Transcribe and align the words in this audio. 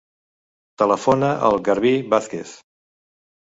Telefona 0.83 1.29
al 1.51 1.59
Garbí 1.69 1.93
Vazquez. 2.17 2.57